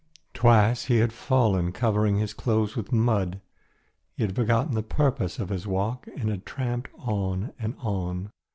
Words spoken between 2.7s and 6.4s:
with mud. He had forgotten the purpose of his walk and